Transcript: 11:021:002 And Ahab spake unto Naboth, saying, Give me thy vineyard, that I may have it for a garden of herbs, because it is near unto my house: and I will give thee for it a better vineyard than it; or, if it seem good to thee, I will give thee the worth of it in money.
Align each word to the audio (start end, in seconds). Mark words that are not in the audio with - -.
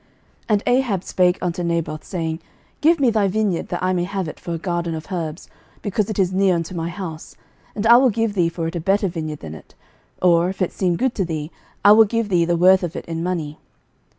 11:021:002 0.49 0.49
And 0.49 0.63
Ahab 0.65 1.03
spake 1.03 1.37
unto 1.43 1.63
Naboth, 1.63 2.03
saying, 2.03 2.39
Give 2.81 2.99
me 2.99 3.11
thy 3.11 3.27
vineyard, 3.27 3.67
that 3.67 3.83
I 3.83 3.93
may 3.93 4.05
have 4.05 4.27
it 4.27 4.39
for 4.39 4.55
a 4.55 4.57
garden 4.57 4.95
of 4.95 5.11
herbs, 5.11 5.47
because 5.83 6.09
it 6.09 6.17
is 6.17 6.33
near 6.33 6.55
unto 6.55 6.73
my 6.73 6.89
house: 6.89 7.35
and 7.75 7.85
I 7.85 7.97
will 7.97 8.09
give 8.09 8.33
thee 8.33 8.49
for 8.49 8.65
it 8.67 8.75
a 8.75 8.79
better 8.79 9.07
vineyard 9.07 9.41
than 9.41 9.53
it; 9.53 9.75
or, 10.19 10.49
if 10.49 10.59
it 10.59 10.71
seem 10.73 10.95
good 10.95 11.13
to 11.13 11.23
thee, 11.23 11.51
I 11.85 11.91
will 11.91 12.05
give 12.05 12.29
thee 12.29 12.45
the 12.45 12.57
worth 12.57 12.81
of 12.81 12.95
it 12.95 13.05
in 13.05 13.21
money. 13.21 13.59